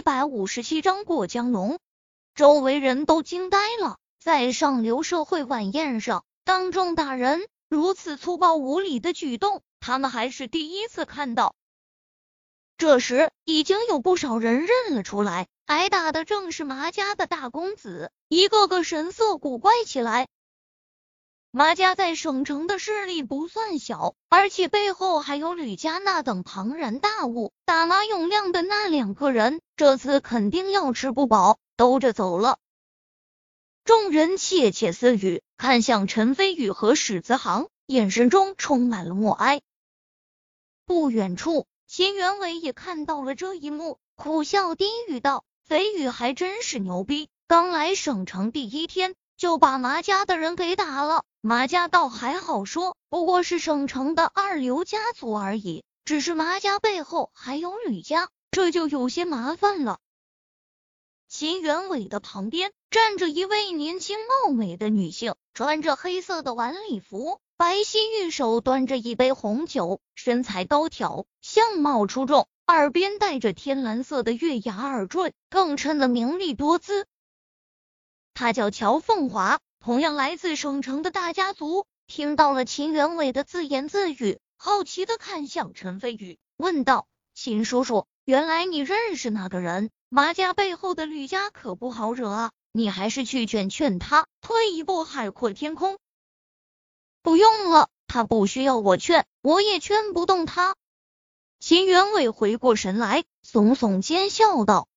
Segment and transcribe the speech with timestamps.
[0.00, 1.78] 一百五十七章过江龙，
[2.34, 11.54] 周围人都惊呆了，在上流社会晚宴上当众打人，如此粗暴无礼的举动，他们还是第一次看到。
[12.78, 20.28] 这时，已经有不少人认了出来，挨打的正是麻家的大公子，一个个神色古怪起来。
[21.52, 27.52] 麻家在省城的势力不算小，而且背后还有吕家那等庞然大物。
[27.64, 32.58] 打马永亮的那两个人，这次肯定要吃不饱，兜着走了。
[33.84, 39.60] 众人窃窃私语，看向陈飞宇和史子航，眼神中充满了默哀。
[40.86, 55.82] 不远处，秦元伟也看到了这一幕，苦笑低语道：“飞宇还真是牛逼，刚来省城第一天。”就把麻家的人给打了，麻家倒还好说，不过是省城的二流家族而已。
[56.04, 60.00] 只是麻家背后还有吕家，这就有些麻烦了。
[61.28, 77.06] 秦元伟的旁边站着一位年轻貌美的女性，穿着黑色的晚礼服，白皙玉手端着一杯红酒，身材高挑，相貌出众，耳边戴着天蓝色的月牙耳坠，更衬得明丽多姿。
[78.34, 81.86] 他叫乔凤华，同样来自省城的大家族。
[82.06, 89.90] 听到了秦元伟的自言自语，好奇的看向陈飞宇，问道：“秦叔叔，原来你认识那个人？
[90.10, 95.98] 麻家背后的吕家可不好惹啊，你还是去劝劝他，退一步海阔天空。”
[97.22, 100.74] 不用了，他不需要我劝，我也劝不动他。
[101.58, 104.88] 秦元伟回过神来，耸耸肩笑道：“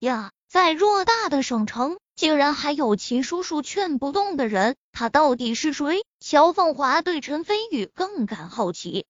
[0.00, 6.04] 呀，在偌大的省城。”竟然还有秦叔叔劝不动的人，他到底是谁？
[6.20, 9.04] 乔凤华对陈飞宇更感好奇。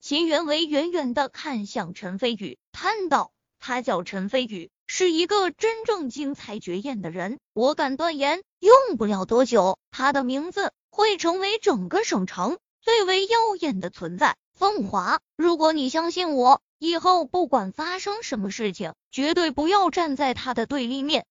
[0.00, 7.38] 秦元为远远的看向陈飞宇，叹道：“他叫陈飞宇，是一个真正精彩绝艳的人。
[7.54, 14.36] 我敢断言，用不了多久，他的名字会成为整个省城最为耀眼的存在。
[14.54, 21.24] 凤华，如果你相信我，以后不管发生什么事情，绝对不要站在他的对立面。”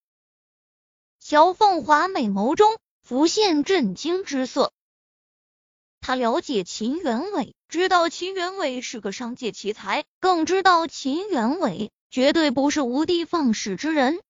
[1.20, 4.72] 乔凤华美眸中浮现震惊之色。
[6.02, 14.22] 他了解秦元伟，知道秦元伟是个商界奇才，更知道秦元伟绝对不是无的放矢之人。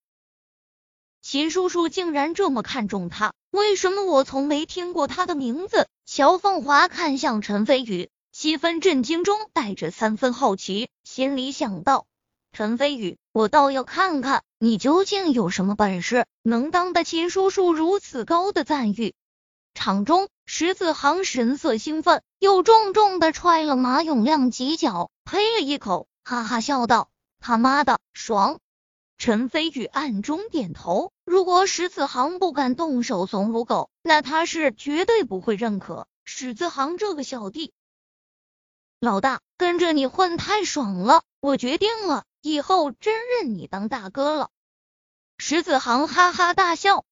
[1.21, 5.87] 秦叔叔竟然这么看重他，为什么我从没听过他的名字？
[6.05, 12.07] 乔凤华看向陈飞宇，七分震惊中带着三分好奇，心里想到。
[12.51, 19.13] 陈飞宇，我倒要看看你究竟有什么本事，能当得秦叔叔如此高的赞誉。
[19.73, 28.59] 场中，石子航神色兴奋，又重重的踹了马永亮几脚，呸了一口，哈哈笑道：“他妈的，爽！”
[29.17, 37.71] 陈飞宇暗中点头，如果石子航不敢动手怂如狗，那他是绝对不会认可石子航这个小弟。
[38.99, 42.25] 老大，跟着你混太爽了，我决定了。
[42.41, 44.49] 以后真认你当大哥了。
[45.37, 47.05] 石子航哈哈大笑，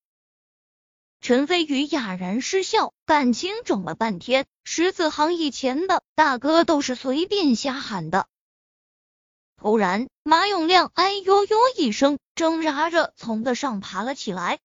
[1.21, 8.27] 陈飞宇哑然失笑，感情整了半天，石子航以前的大哥都是随便瞎喊的。
[9.55, 14.59] 突然，马永亮哎呦呦一声，挣扎着从地上爬了起来，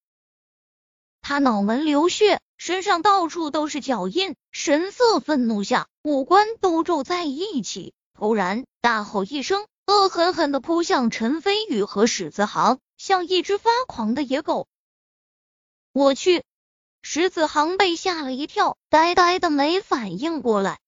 [1.22, 9.66] 他脑门流血，身上到处都是脚印，神色愤怒下，五官都皱在一起，突然大吼一声。
[9.86, 14.68] 恶狠狠的扑向陈飞宇和史子航，像一只发狂的野狗。
[15.92, 16.44] 我去！
[17.02, 20.78] 史子航被吓了一跳，呆呆的没反应过来。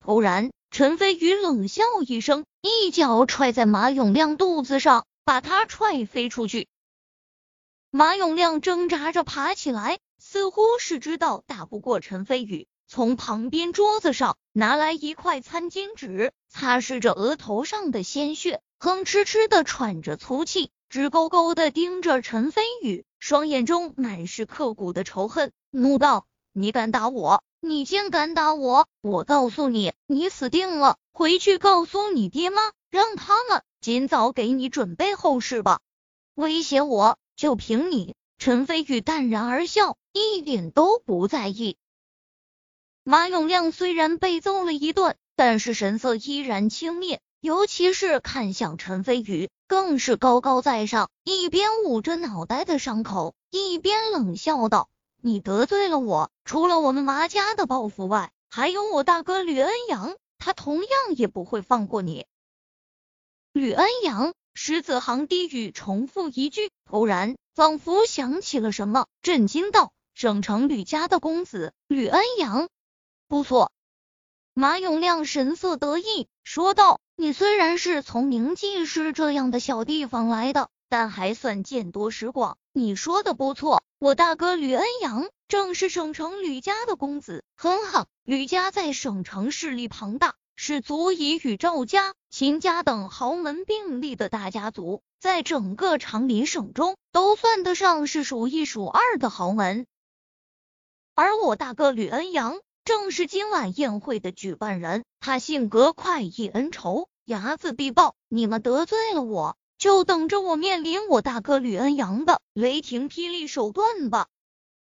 [0.00, 6.68] 突然，陈飞宇冷笑一声，一脚踹在马永亮肚子上，把他踹飞出去。
[7.90, 12.66] 马永亮挣扎着爬起来，似乎是知道打不过陈飞宇。
[12.88, 27.44] 从旁边桌子上拿来一块餐巾纸，擦拭着额头上的鲜血，哼哧哧的喘着粗气，直勾勾的盯着陈飞宇，双眼中满是刻骨的仇恨，怒道：“你敢打我？
[27.60, 28.88] 你竟敢打我！
[29.02, 30.96] 我告诉你，你死定了！
[31.12, 35.80] 回去告诉你爹妈，让他们尽早给你准备后事吧。
[36.36, 41.76] 威胁我，就凭你？”陈飞宇淡然而笑，一点都不在意。
[43.04, 54.88] 马永亮虽然被揍了一顿，但是神色依然轻蔑，尤其是看向陈飞宇，更是高高在上，一边捂着脑袋的伤口，一边冷笑道
[55.22, 62.26] ：“你得罪了我，除了我们麻家的报复外，还有我大哥吕恩阳，他同样也不会放过你。”
[63.52, 64.32] 吕恩阳。
[64.58, 72.70] 石子航低语重复一句，突然仿佛想起了什么，震惊道：“省城吕家的公子吕恩阳，
[73.28, 73.70] 不错。”
[74.58, 82.56] 马永亮神色得意说道：“你虽然是从宁记市这样的小地方来的，但还算见多识广。
[82.72, 88.06] 你说的不错，我大哥吕恩阳正是省城吕家的公子，很好。
[88.24, 99.86] 吕家在省城势力庞大。”是足以与赵家、秦家等豪门并立的大家族，在整个长林省中都算得上是数一数二的豪门。
[101.14, 108.14] 而我大哥吕恩阳正是今晚宴会的举办人，他性格快意恩仇，睚眦必报。
[108.28, 114.28] 你们得罪了我，就等着我面临我大哥吕恩阳的雷霆霹雳手段吧。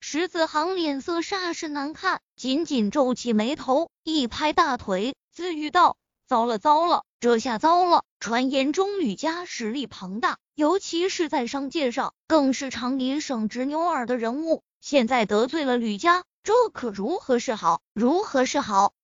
[0.01, 5.15] 石子航脸色煞是难看，紧紧皱起眉头，一拍大腿。
[5.33, 5.97] 自语道
[6.27, 8.03] ：“糟了糟了，这下糟了！
[8.19, 14.65] 传言中吕家实力庞大，尤其是在商界上，更是长林省直牛耳的人物。
[14.81, 17.83] 现在得罪了吕家，这可如何是好？
[17.93, 18.95] 如何是好？”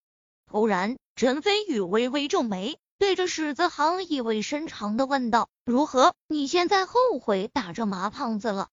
[0.51, 6.15] 突然，陈飞宇微微皱眉，对着史子航意味深长的问道：“如何？
[6.27, 8.69] 你现在后悔打这麻胖子了？”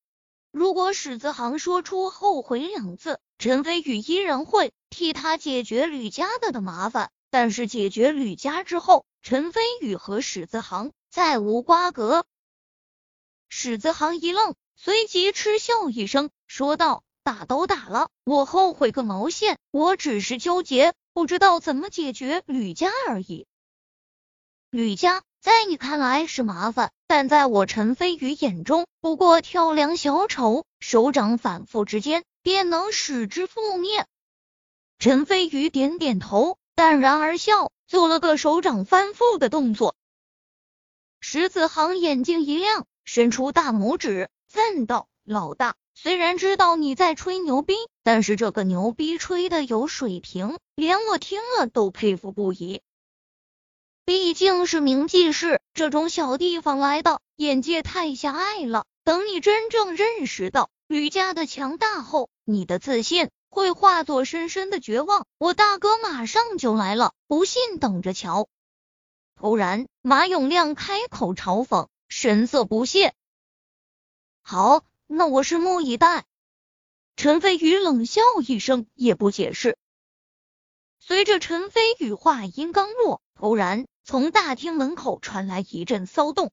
[0.51, 7.11] 如果史子航说出后悔两字，陈飞宇依然会替他解决吕家的的麻烦。
[7.29, 12.25] 但是解决吕家之后，陈飞宇和史子航再无瓜葛。
[13.49, 19.57] 史子航一愣，随即嗤笑一声，说道：“打都打了，我后悔个毛线！
[19.71, 23.47] 我只是纠结，不知道怎么解决吕家而已。
[24.69, 34.05] 吕家在你看来是麻烦，但在我陈飞宇眼中，不过跳梁小丑，手掌反复之间，便能使之覆灭。”
[34.99, 36.59] 陈飞宇点点头。
[36.75, 39.95] 淡然而笑，做了个手掌翻覆的动作。
[41.21, 47.73] 石子航眼睛一亮，伸出大拇指，赞道：“老大，虽然知道你在吹牛逼，
[48.03, 52.81] 但是这个牛逼吹的有水平，连我听了都佩服不已。
[54.05, 58.85] 毕竟是名记市这种小地方来的，眼界太狭隘了。
[59.03, 65.25] 等你真正认识到吕家的强大后，你的自信。”会化作深深的绝望。
[65.37, 68.49] 我大哥马上就来了，不信等着瞧。
[69.37, 73.13] 突然，马永亮开口嘲讽，神色不屑。
[74.41, 74.83] 好，
[75.15, 76.25] 那我拭目以待。
[77.15, 79.77] 陈飞宇冷笑一声，也不解释。
[80.99, 86.51] 随着陈飞宇话音刚落，突然从大厅门口传来一阵骚动，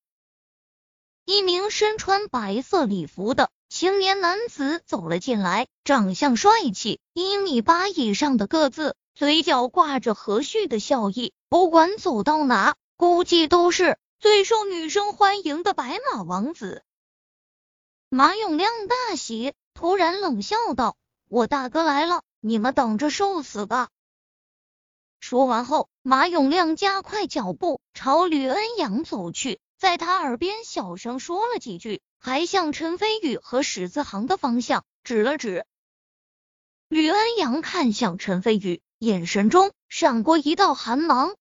[1.24, 3.50] 一名身穿白色礼服的。
[3.68, 11.32] 青年男子走了进来，长相帅气，一米八以上的个子，嘴角挂着和煦的笑意。
[11.48, 16.84] 不管走到哪，估计都是最受女生欢迎的白马王子。
[18.14, 20.98] 马永亮大喜，突然冷笑道
[21.30, 23.88] ：“我大哥来了，你们等着受死吧！”
[25.18, 32.02] 说完后，马永亮加快脚步朝吕恩阳走去，在他耳边小声说了几句。
[32.18, 35.64] 还向陈飞宇和史子航的方向指了指。
[36.88, 41.34] 吕恩阳看向陈飞宇，眼神中闪过一道寒芒。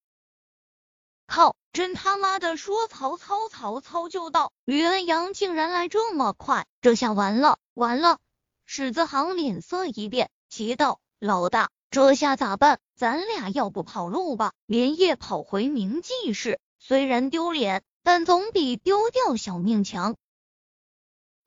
[1.31, 1.55] 靠！
[1.71, 4.51] 真他妈的说曹操，曹操就到。
[4.65, 8.19] 吕恩阳竟然来这么快，这下完了，完了！
[8.65, 12.81] 史子航脸色一变，急道：“老大，这下咋办？
[12.97, 20.17] 咱俩要不跑路吧，连夜跑回明记市，虽然丢脸，但总比丢掉小命强。”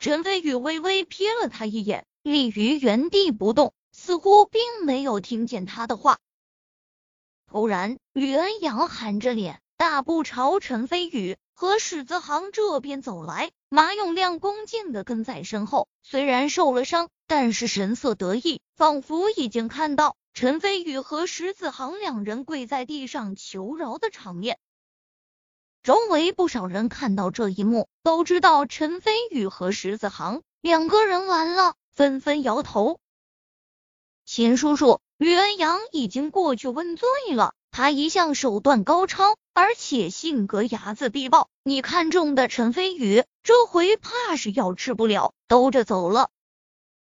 [0.00, 6.16] 陈飞宇微微瞥了他一眼，立于原地不动，似乎并没有听见他的话。
[7.46, 13.50] 突然，吕恩阳含着脸，大步朝陈飞宇和史子航这边走来。
[13.68, 24.58] 马永亮恭敬的跟在身后，虽然受了伤，但是神色得意，仿佛已经看到陈飞宇和史子航两人跪在地上求饶的场面。
[25.82, 33.00] 周围不少人看到这一幕，都知道陈飞宇和石子航两个人完了，纷纷摇头。
[34.24, 41.48] 秦叔叔，吕恩阳已经过去问罪了，他一向手段高超，而且性格睚眦必报。
[41.62, 46.28] 你看中的陈飞宇，这回怕是要吃不了兜着走了。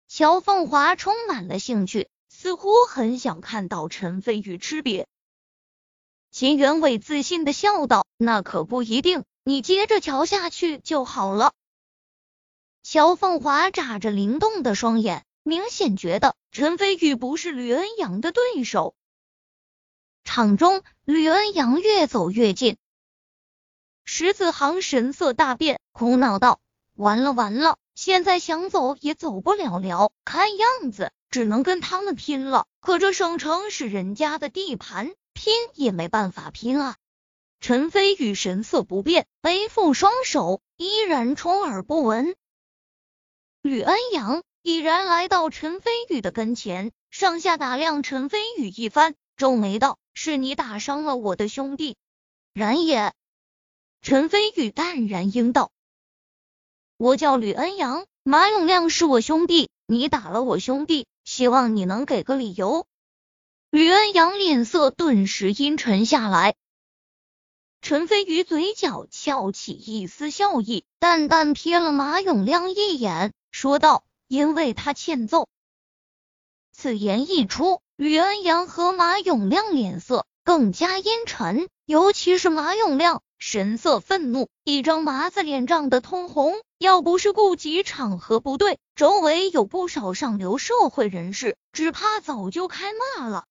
[0.07, 5.07] 乔凤华充满了兴趣，似乎很想看到陈飞宇吃瘪。
[6.31, 11.53] 秦元伟自信的笑道：“那可不一定，你接着瞧下去就好了。”
[12.85, 18.95] 乔凤华眨着灵动的双眼，明显觉得陈飞宇不是吕恩阳的对手。
[20.25, 22.77] 场中，吕恩阳越走越近。
[24.05, 26.61] 石子航神色大变，苦恼道
[26.97, 32.67] ：“完了完了，现在想走也走不了了，看样子只能跟他们拼了。
[32.81, 36.97] 可这省城是人家的地盘，拼也没办法拼啊。”
[37.61, 42.35] 陈飞宇神色不变，背负双手，依然充耳不闻。
[43.63, 51.97] 吕恩阳已然来到陈飞宇的跟前，上下打量陈飞宇一番，皱眉道：“是你打伤了我的兄弟？”
[52.55, 53.13] 然也。
[54.01, 55.73] 陈飞宇淡然应道
[56.97, 62.87] ：“我叫吕恩阳，马永亮是我兄弟，你打了我兄弟，希望你能给个理由。”
[63.71, 66.55] 吕恩阳脸色顿时阴沉下来。
[67.83, 75.49] 陈飞宇嘴角翘起一丝笑意，淡淡瞥了马永亮一眼，说道：“因为他欠揍。”
[76.73, 86.55] 此言一出，吕恩阳和马永亮脸色更加阴沉，尤其是马永亮，神色愤怒，一张麻子脸涨得通红。
[86.79, 93.45] 要不是顾及场合不对，周围有不少上流社会人士，只怕早就开骂了。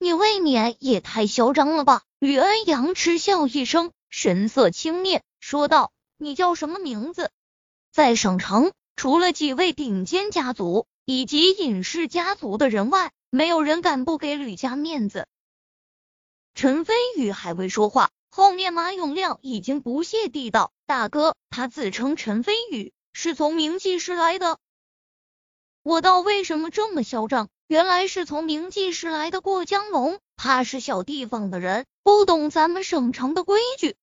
[0.00, 2.02] 你未免也太嚣张了吧！
[2.18, 7.30] 吕恩阳嗤笑一声，神色轻蔑，说道：“你叫什么名字？”
[7.92, 15.26] 在省城，除了几位顶尖家族以及尹氏家族的人外，没有人敢不给吕家面子。
[16.54, 24.58] 陈飞宇还未说话，后面马永亮已经不屑地道：“大哥，他自称陈飞宇，是从明记市来的。
[25.82, 33.96] 我道为什么这么嚣张？”原来是从明记市来的过江龙，怕是小地方的人，不懂咱们省城的规矩。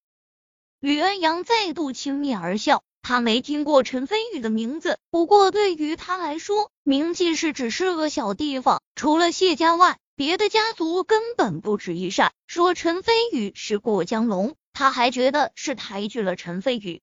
[0.79, 12.31] 吕恩阳再度轻蔑而笑，他没听过陈飞宇的名字，不过对于他来说，明记市只是个小地方，除了谢家外，别的家族根本不值一扇。
[12.45, 17.01] 说陈飞宇是过江龙，他还觉得是抬举了陈飞宇。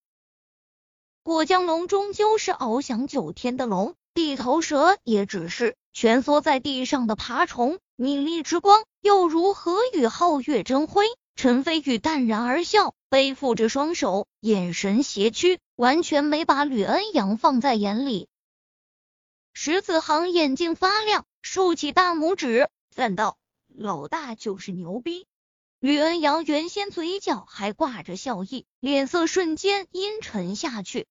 [1.24, 5.74] 过江龙终究是翱翔九天的龙，地头蛇也只是。
[5.92, 11.04] 蜷缩在地上的爬虫，明丽之光又如何与皓月争辉？
[11.34, 18.28] 陈飞宇淡然而笑，背负着双手，眼神斜觑，完全没把吕恩阳放在眼里。
[19.52, 23.38] 石子航眼睛发亮，竖起大拇指，赞道
[23.72, 25.26] ：“老大就是牛逼。”
[25.78, 31.06] 吕恩阳原先嘴角还挂着笑意，脸色瞬间阴沉下去。